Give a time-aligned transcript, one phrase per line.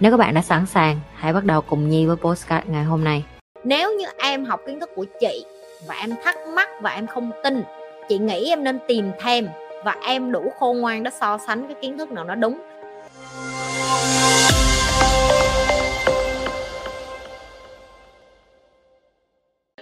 [0.00, 3.04] Nếu các bạn đã sẵn sàng, hãy bắt đầu cùng Nhi với postcard ngày hôm
[3.04, 3.24] nay.
[3.64, 5.44] Nếu như em học kiến thức của chị
[5.86, 7.62] và em thắc mắc và em không tin,
[8.08, 9.48] chị nghĩ em nên tìm thêm
[9.84, 12.60] và em đủ khôn ngoan để so sánh cái kiến thức nào nó đúng.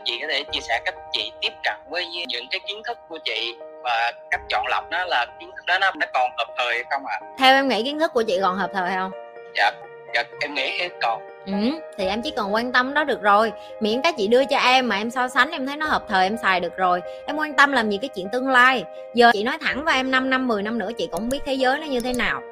[0.05, 3.19] chị có thể chia sẻ cách chị tiếp cận với những cái kiến thức của
[3.25, 6.75] chị và cách chọn lọc nó là kiến thức đó nó nó còn hợp thời
[6.75, 7.19] hay không ạ?
[7.21, 7.27] À?
[7.39, 9.11] Theo em nghĩ kiến thức của chị còn hợp thời không?
[9.55, 9.71] Dạ,
[10.15, 11.23] dạ em nghĩ hết còn.
[11.47, 11.53] Ừ,
[11.99, 13.53] thì em chỉ cần quan tâm đó được rồi.
[13.81, 16.27] Miễn cái chị đưa cho em mà em so sánh em thấy nó hợp thời
[16.27, 17.01] em xài được rồi.
[17.27, 18.85] Em quan tâm làm gì cái chuyện tương lai.
[19.15, 21.55] Giờ chị nói thẳng với em 5 năm 10 năm nữa chị cũng biết thế
[21.55, 22.43] giới nó như thế nào.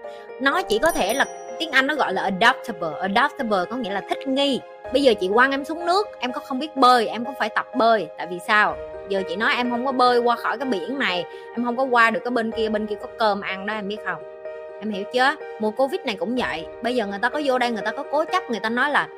[0.41, 1.25] Nó chỉ có thể là
[1.59, 3.01] tiếng anh nó gọi là adaptable.
[3.01, 4.61] Adaptable có nghĩa là thích nghi.
[4.93, 7.49] Bây giờ chị quăng em xuống nước em có không biết bơi em cũng phải
[7.49, 8.07] tập bơi.
[8.19, 8.77] Tại vì sao?
[9.09, 11.25] Giờ chị nói em không có bơi qua khỏi cái biển này
[11.57, 13.89] em không có qua được cái bên kia bên kia có cơm ăn đó em
[13.89, 14.36] biết không?
[14.81, 15.37] Em hiểu chưa?
[15.61, 16.67] Mùa covid này cũng vậy.
[16.83, 18.91] Bây giờ người ta có vô đây người ta có cố chấp người ta nói
[18.91, 19.09] là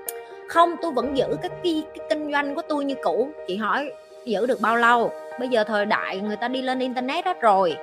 [0.48, 3.28] không tôi vẫn giữ cái, cái, cái kinh doanh của tôi như cũ.
[3.47, 3.92] Chị hỏi
[4.25, 5.12] giữ được bao lâu?
[5.39, 7.77] Bây giờ thời đại người ta đi lên internet hết rồi.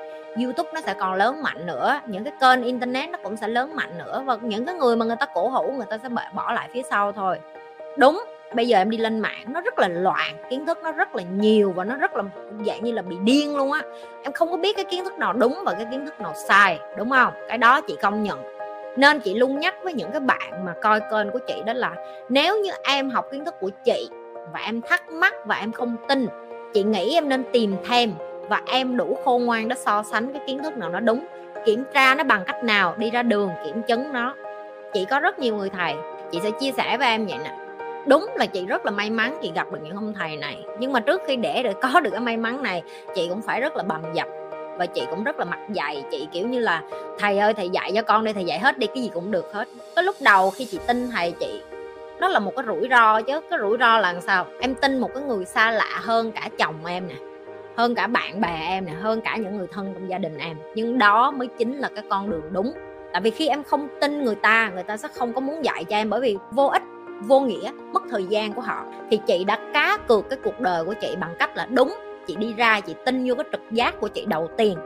[0.44, 3.76] Youtube nó sẽ còn lớn mạnh nữa những cái kênh internet nó cũng sẽ lớn
[3.76, 6.54] mạnh nữa và những cái người mà người ta cổ hủ người ta sẽ bỏ
[6.54, 7.40] lại phía sau thôi.
[7.98, 8.24] Đúng
[8.56, 11.24] bây giờ em đi lên mạng, nó rất là loạn, kiến thức nó rất là
[11.24, 12.24] nhiều và nó rất là
[12.66, 13.82] dạng như là bị điên luôn á.
[14.24, 16.80] Em không có biết cái kiến thức nào đúng và cái kiến thức nào sai,
[16.98, 17.34] đúng không?
[17.48, 18.40] Cái đó chị công nhận.
[18.98, 21.92] Nên chị luôn nhắc với những cái bạn mà coi kênh của chị đó là
[22.30, 24.10] nếu như em học kiến thức của chị
[24.54, 26.28] và em thắc mắc và em không tin,
[26.74, 28.14] chị nghĩ em nên tìm thêm
[28.50, 31.26] và em đủ khôn ngoan để so sánh cái kiến thức nào nó đúng,
[31.66, 34.36] kiểm tra nó bằng cách nào, đi ra đường kiểm chứng nó.
[34.94, 35.94] Chị có rất nhiều người thầy,
[36.32, 37.65] chị sẽ chia sẻ với em vậy nè
[38.08, 40.64] đúng là chị rất là may mắn chị gặp được những ông thầy này.
[40.80, 42.84] Nhưng mà trước khi để được có được cái may mắn này,
[43.16, 44.28] chị cũng phải rất là bầm dập.
[44.78, 46.04] Và chị cũng rất là mặt dày.
[46.12, 46.82] Chị, kiểu như là,
[47.20, 49.54] thầy ơi, thầy dạy cho con đi, thầy dạy hết đi, cái gì cũng được
[49.54, 49.68] hết.
[49.96, 51.62] Cái lúc đầu khi chị tin thầy chị,
[52.20, 53.42] nó là một cái rủi ro chứ.
[53.50, 54.46] Cái rủi ro là làm sao?
[54.60, 57.16] Em tin một cái người xa lạ hơn cả chồng em nè,
[57.78, 60.58] hơn cả bạn bè em nè, hơn cả những người thân trong gia đình em.
[60.76, 62.74] Nhưng đó mới chính là cái con đường đúng.
[63.14, 65.84] Tại vì khi em không tin người ta người ta sẽ không có muốn dạy
[65.84, 66.82] cho em bởi vì vô ích
[67.22, 70.86] vô nghĩa, mất thời gian của họ, thì chị đã cá cược cái cuộc đời
[70.86, 71.96] của chị bằng cách là đúng,
[72.28, 74.78] chị đi ra, chị tin vô cái trực giác của chị đầu tiên.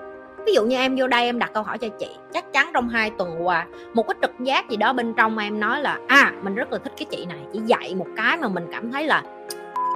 [0.45, 2.89] Ví dụ như em vô đây em đặt câu hỏi cho chị, chắc chắn trong
[2.89, 6.33] hai tuần qua, một cái trực giác gì đó bên trong em nói là à
[6.41, 7.39] mình rất là thích cái chị này.
[7.53, 9.23] Chỉ dạy một cái mà mình cảm thấy là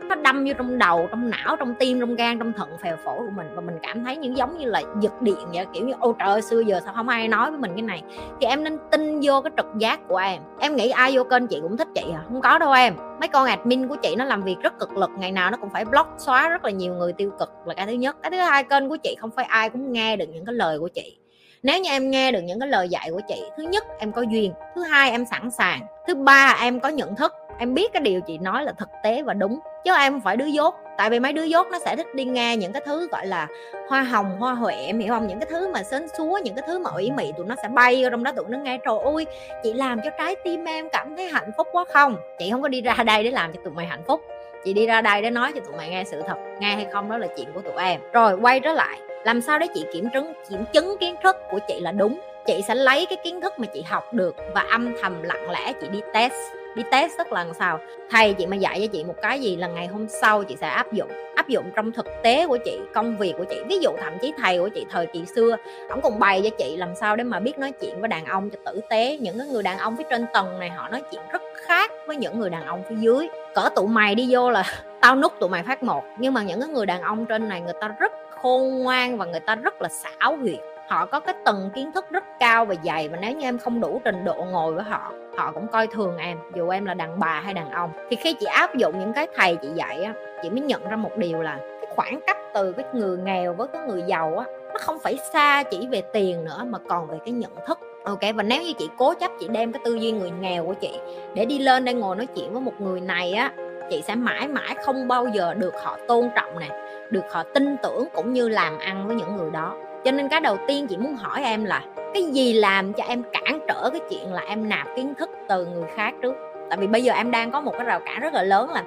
[0.09, 3.17] nó đâm vô trong đầu, trong não, trong tim, trong gan, trong thận phèo phổi
[3.17, 3.47] của mình.
[3.55, 6.29] Và mình cảm thấy những giống như là giật điện vậy, kiểu như ôi trời
[6.29, 8.03] ơi, xưa giờ sao không ai nói với mình cái này?
[8.41, 10.41] Thì em nên tin vô cái trực giác của em.
[10.59, 12.23] Em nghĩ ai vô kênh chị cũng thích chị à?
[12.27, 12.93] Không có đâu em.
[13.19, 15.69] Mấy con admin của chị nó làm việc rất cực lực, ngày nào nó cũng
[15.69, 18.15] phải block xóa rất là nhiều người tiêu cực là cái thứ nhất.
[18.21, 20.79] Cái thứ hai, kênh của chị không phải ai cũng nghe được những cái lời
[20.79, 21.17] của chị.
[21.63, 24.21] Nếu như em nghe được những cái lời dạy của chị, thứ nhất em có
[24.21, 28.01] duyên, thứ hai em sẵn sàng, thứ ba em có nhận thức em biết cái
[28.01, 30.75] điều chị nói là thực tế và đúng, chứ em không phải đứa dốt.
[30.97, 33.47] Tại vì mấy đứa dốt nó sẽ thích đi nghe những cái thứ gọi là
[33.89, 35.27] hoa hồng, hoa huệ, em hiểu không?
[35.27, 37.67] Những cái thứ mà sến súa những cái thứ mà ủy mị tụi nó sẽ
[37.67, 39.25] bay vô trong đó, tụi nó nghe, trời ơi,
[39.63, 42.15] chị làm cho trái tim em cảm thấy hạnh phúc quá không?
[42.39, 44.21] Chị không có đi ra đây để làm cho tụi mày hạnh phúc.
[44.65, 47.09] Chị đi ra đây để nói cho tụi mày nghe sự thật, nghe hay không
[47.09, 48.01] đó là chuyện của tụi em.
[48.13, 48.99] Rồi, quay trở lại.
[49.25, 52.19] Làm sao để chị kiểm chứng kiểm chứng kiến thức của chị là đúng?
[52.45, 55.73] Chị sẽ lấy cái kiến thức mà chị học được và âm thầm lặng lẽ
[55.81, 56.33] chị đi test
[56.75, 57.79] đi test rất là sao.
[58.09, 60.67] Thầy chị mà dạy cho chị một cái gì là ngày hôm sau chị sẽ
[60.67, 63.61] áp dụng áp dụng trong thực tế của chị, công việc của chị.
[63.69, 65.57] Ví dụ thậm chí thầy của chị thời kỳ xưa
[65.89, 68.49] ông còn bày cho chị làm sao để mà biết nói chuyện với đàn ông
[68.49, 69.17] cho tử tế.
[69.21, 72.15] Những cái người đàn ông phía trên tầng này họ nói chuyện rất khác với
[72.15, 73.27] những người đàn ông phía dưới.
[73.55, 74.63] Cỡ tụi mày đi vô là
[75.01, 76.03] tao nút tụi mày phát một.
[76.19, 79.25] Nhưng mà những cái người đàn ông trên này người ta rất khôn ngoan và
[79.25, 82.75] người ta rất là xảo huyệt họ có cái tầng kiến thức rất cao và
[82.83, 85.87] dày và nếu như em không đủ trình độ ngồi với họ họ cũng coi
[85.87, 87.89] thường em, dù em là đàn bà hay đàn ông.
[88.09, 90.13] Thì khi chị áp dụng những cái thầy chị dạy á,
[90.43, 93.67] chị mới nhận ra một điều là cái khoảng cách từ cái người nghèo với
[93.67, 97.17] cái người giàu á, nó không phải xa chỉ về tiền nữa mà còn về
[97.25, 97.79] cái nhận thức.
[98.03, 100.73] Ok, và nếu như chị cố chấp chị đem cái tư duy người nghèo của
[100.73, 100.99] chị
[101.33, 103.51] để đi lên đây ngồi nói chuyện với một người này á,
[103.89, 106.69] chị sẽ mãi mãi không bao giờ được họ tôn trọng nè,
[107.09, 110.41] được họ tin tưởng cũng như làm ăn với những người đó cho nên cái
[110.41, 111.81] đầu tiên chị muốn hỏi em là,
[112.13, 115.65] cái gì làm cho em cản trở cái chuyện là em nạp kiến thức từ
[115.65, 116.33] người khác trước?
[116.69, 118.83] Tại vì bây giờ em đang có một cái rào cản rất là lớn là,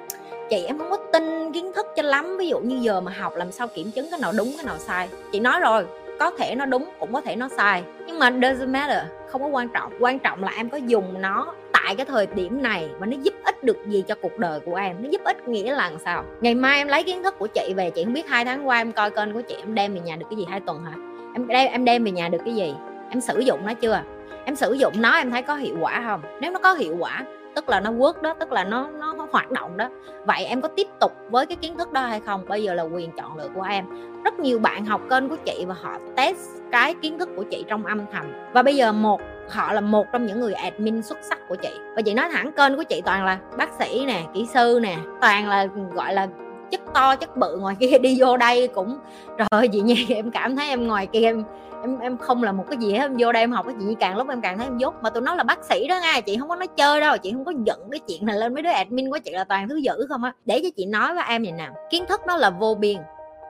[0.49, 3.35] chị, em không có tin kiến thức cho lắm, ví dụ như giờ mà học
[3.35, 5.09] làm sao kiểm chứng cái nào đúng, cái nào sai.
[5.31, 5.85] Chị nói rồi,
[6.19, 9.47] có thể nó đúng cũng có thể nó sai, nhưng mà doesn't matter, không có
[9.47, 9.93] quan trọng.
[9.99, 13.33] Quan trọng là em có dùng nó tại cái thời điểm này mà nó giúp
[13.45, 16.23] ích được gì cho cuộc đời của em, nó giúp ích nghĩa là làm sao?
[16.41, 18.77] Ngày mai em lấy kiến thức của chị về, chị không biết hai tháng qua
[18.77, 21.06] em coi kênh của chị, em đem về nhà được cái gì hai tuần hả?
[21.37, 22.75] Em đem em đem về nhà được cái gì?
[23.09, 24.01] Em sử dụng nó chưa?
[24.45, 26.21] Em sử dụng nó em thấy có hiệu quả không?
[26.41, 27.23] Nếu nó có hiệu quả
[27.55, 29.89] tức là nó work đó tức là nó nó, nó hoạt động đó
[30.25, 32.45] vậy em có tiếp tục với cái kiến thức đó hay không?
[32.47, 33.85] Bây giờ là quyền chọn lựa của em.
[34.23, 36.37] Rất nhiều bạn học kênh của chị và họ test
[36.71, 38.25] cái kiến thức của chị trong âm thầm.
[38.53, 41.71] Và bây giờ một họ là một trong những người admin xuất sắc của chị.
[41.95, 44.97] Và chị nói thẳng kênh của chị toàn là bác sĩ nè kỹ sư nè
[45.21, 46.27] toàn là gọi là
[46.71, 48.97] chất to, chất bự, ngoài kia đi vô đây cũng,
[49.37, 51.43] trời ơi, chị nhi, em cảm thấy em ngoài kia em
[51.81, 53.95] em em không là một cái gì hết, em vô đây em học cái gì,
[53.99, 54.95] càng lúc em càng thấy em dốt.
[55.01, 57.31] Mà tụi nó là bác sĩ đó nha, chị không có nói chơi đâu, chị
[57.31, 59.75] không có giận cái chuyện này lên mấy đứa admin của chị là toàn thứ
[59.75, 60.33] dữ không á.
[60.45, 62.97] Để cho chị nói với em vậy nè, kiến thức nó là vô biên,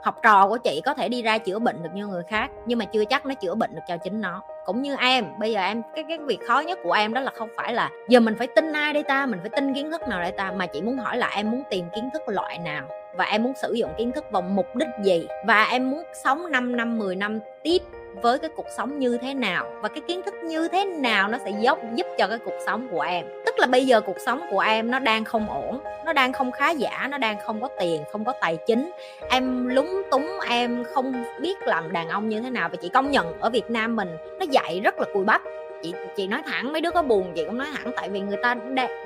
[0.03, 2.79] học trò của chị có thể đi ra chữa bệnh được như người khác, nhưng
[2.79, 4.41] mà chưa chắc nó chữa bệnh được cho chính nó.
[4.65, 7.31] Cũng như em bây giờ em cái cái việc khó nhất của em đó là
[7.35, 10.01] không phải là giờ mình phải tin ai đây ta, mình phải tin kiến thức
[10.07, 12.83] nào đây ta, mà chị muốn hỏi là em muốn tìm kiến thức loại nào?
[13.17, 15.27] Và em muốn sử dụng kiến thức vào mục đích gì?
[15.45, 17.79] Và em muốn sống 5 năm 10 năm tiếp
[18.21, 19.65] với cái cuộc sống như thế nào?
[19.81, 22.87] Và cái kiến thức như thế nào nó sẽ giúp giúp cho cái cuộc sống
[22.91, 23.25] của em?
[23.45, 26.51] Tức là bây giờ cuộc sống của em nó đang không ổn, nó đang không
[26.51, 28.91] khá giả, nó đang không có tiền, không có tài chính.
[29.29, 32.69] Em lúng túng, em không biết làm đàn ông như thế nào.
[32.69, 35.41] Và chị công nhận ở việt nam mình nó dạy rất là cùi bắp
[35.83, 38.37] chị chị nói thẳng, mấy đứa có buồn chị cũng nói thẳng, tại vì người
[38.43, 38.55] ta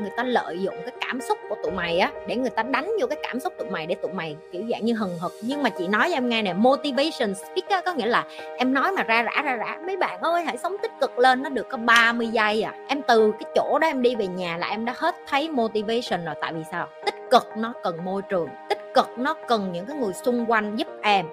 [0.01, 2.91] người ta lợi dụng cái cảm xúc của tụi mày á, để người ta đánh
[2.99, 5.31] vô cái cảm xúc tụi mày, để tụi mày, kiểu dạng như hừng hực.
[5.41, 8.25] Nhưng mà chị nói cho em nghe nè, motivation speaker có nghĩa là
[8.57, 9.77] em nói mà ra rã ra rã.
[9.87, 12.73] Mấy bạn ơi, hãy sống tích cực lên, nó được có 30 giây à.
[12.87, 16.25] Em từ cái chỗ đó em đi về nhà là em đã hết thấy motivation
[16.25, 16.87] rồi, tại vì sao?
[17.05, 20.75] Tích cực nó cần môi trường, tích cực nó cần những cái người xung quanh
[20.75, 21.25] giúp em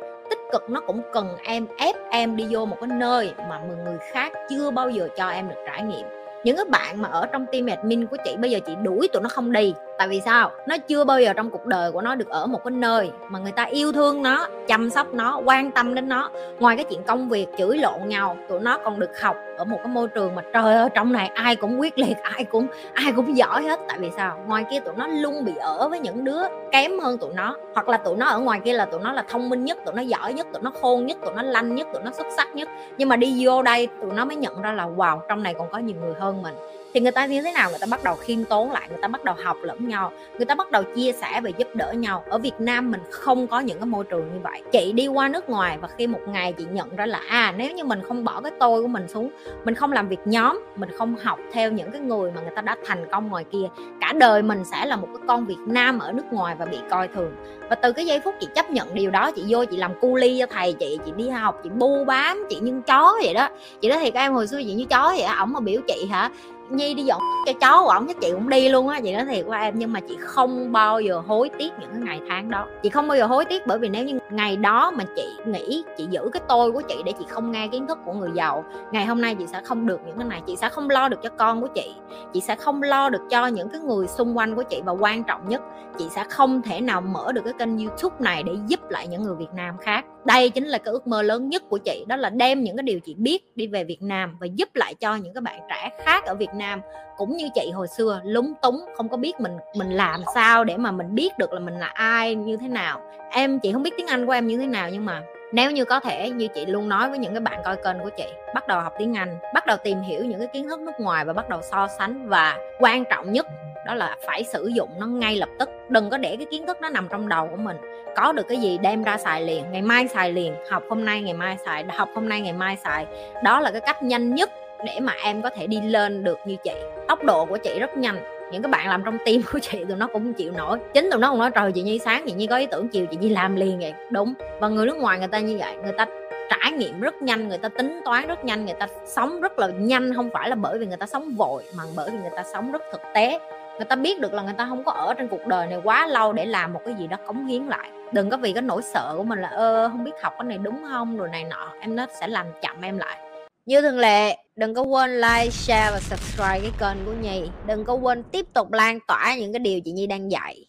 [0.53, 4.33] cực, nó cũng cần em ép em đi vô một cái nơi mà người khác
[4.51, 6.07] chưa bao giờ cho em được trải nghiệm.
[6.45, 9.23] Những cái bạn mà ở trong team admin của chị, bây giờ chị đuổi tụi
[9.23, 10.51] nó không đi tại vì sao?
[10.67, 13.39] Nó chưa bao giờ trong cuộc đời của nó được ở một cái nơi mà
[13.39, 16.31] người ta yêu thương nó, chăm sóc nó, quan tâm đến nó.
[16.59, 19.79] Ngoài cái chuyện công việc chửi lộn nhau, tụi nó còn được học ở một
[19.83, 23.13] cái môi trường mà trời ơi, trong này ai cũng quyết liệt, ai cũng ai
[23.17, 23.81] cũng giỏi hết.
[23.89, 24.39] Tại vì sao?
[24.47, 26.43] Ngoài kia tụi nó luôn bị ở với những đứa
[26.73, 27.57] kém hơn tụi nó.
[27.75, 29.95] Hoặc là tụi nó ở ngoài kia là tụi nó là thông minh nhất, tụi
[29.95, 32.55] nó giỏi nhất, tụi nó khôn nhất, tụi nó lanh nhất, tụi nó xuất sắc
[32.55, 32.69] nhất.
[32.99, 35.69] Nhưng mà đi vô đây tụi nó mới nhận ra là, wow, trong này còn
[35.71, 36.55] có nhiều người hơn mình
[36.95, 37.71] thì người ta như thế nào?
[37.71, 40.47] Người ta bắt đầu khiêm tốn lại, người ta bắt đầu học lẫn nhau, người
[40.47, 42.25] ta bắt đầu chia sẻ và giúp đỡ nhau.
[42.29, 44.63] Ở việt nam mình không có những cái môi trường như vậy.
[44.73, 47.73] Chị đi qua nước ngoài và khi một ngày chị nhận ra là à nếu
[47.73, 49.31] như mình không bỏ cái tôi của mình xuống,
[49.65, 52.63] mình không làm việc nhóm, mình không học theo những cái người mà người ta
[52.63, 53.69] đã thành công ngoài kia,
[54.01, 56.79] cả đời mình sẽ là một cái con việt nam ở nước ngoài và bị
[56.91, 57.37] coi thường.
[57.71, 60.17] Và từ cái giây phút chị chấp nhận điều đó, chị vô chị làm cu
[60.17, 63.49] ly cho thầy chị chị đi học, chị bu bám, chị như chó vậy đó.
[63.81, 66.31] Chị nói thiệt em, hồi xưa chị như chó vậy ổng mà biểu chị hả?
[66.71, 69.25] Nhi đi dọn cho chó của ổng chắc chị cũng đi luôn á chị nói
[69.25, 69.75] thiệt của em.
[69.77, 72.67] Nhưng mà chị không bao giờ hối tiếc những cái ngày tháng đó.
[72.83, 75.85] Chị không bao giờ hối tiếc bởi vì nếu như ngày đó mà chị nghĩ,
[75.97, 78.65] chị giữ cái tôi của chị để chị không nghe kiến thức của người giàu,
[78.93, 80.43] ngày hôm nay chị sẽ không được những cái này.
[80.47, 81.95] Chị sẽ không lo được cho con của chị.
[82.33, 85.25] Chị sẽ không lo được cho những cái người xung quanh của chị và quan
[85.25, 85.63] trọng nhất,
[85.99, 89.23] chị sẽ không thể nào mở được cái kênh youtube này để giúp lại những
[89.23, 92.17] người việt nam khác đây chính là cái ước mơ lớn nhất của chị, đó
[92.17, 95.17] là đem những cái điều chị biết đi về việt nam và giúp lại cho
[95.17, 96.81] những cái bạn trẻ khác ở việt nam.
[97.17, 100.77] Cũng như chị hồi xưa, lúng túng, không có biết mình mình làm sao để
[100.77, 103.01] mà mình biết được là mình là ai, như thế nào.
[103.31, 105.85] Em, chị không biết tiếng anh của em như thế nào, nhưng mà nếu như
[105.85, 108.69] có thể, như chị luôn nói với những cái bạn coi kênh của chị, bắt
[108.69, 111.33] đầu học tiếng anh, bắt đầu tìm hiểu những cái kiến thức nước ngoài và
[111.33, 112.29] bắt đầu so sánh.
[112.29, 113.47] Và quan trọng nhất
[113.87, 115.69] đó là phải sử dụng nó ngay lập tức.
[115.89, 117.77] Đừng có để cái kiến thức nó nằm trong đầu của mình.
[118.17, 121.23] Có được cái gì đem ra xài liền, ngày mai xài liền, học hôm nay
[121.23, 123.07] ngày mai xài, học hôm nay ngày mai xài.
[123.45, 124.51] Đó là cái cách nhanh nhất
[124.85, 126.75] để mà em có thể đi lên được như chị.
[127.09, 128.17] Tốc độ của chị rất nhanh.
[128.53, 130.79] Những cái bạn làm trong team của chị tụi nó cũng không chịu nổi.
[130.95, 133.07] Chính tụi nó cũng nói, trời, chị nhi sáng, chị nhi có ý tưởng chiều,
[133.07, 133.95] chị nhi làm liền vậy.
[134.11, 134.35] Đúng.
[134.61, 135.75] Và người nước ngoài người ta như vậy.
[135.83, 136.07] Người ta
[136.51, 139.67] trải nghiệm rất nhanh, người ta tính toán rất nhanh, người ta sống rất là
[139.67, 140.15] nhanh.
[140.15, 142.73] Không phải là bởi vì người ta sống vội, mà bởi vì người ta sống
[142.73, 143.39] rất thực tế
[143.79, 146.07] người ta biết được là người ta không có ở trên cuộc đời này quá
[146.07, 147.91] lâu để làm một cái gì đó cống hiến lại.
[148.13, 150.59] Đừng có vì cái nỗi sợ của mình là, ơ, không biết học cái này
[150.59, 151.17] đúng không?
[151.17, 151.73] Rồi này nọ.
[151.81, 153.19] Em nó sẽ làm chậm em lại.
[153.67, 157.43] Như thường lệ, đừng có quên like, share và subscribe cái kênh của nhi.
[157.67, 160.65] Đừng có quên tiếp tục lan tỏa những cái điều chị nhi đang dạy.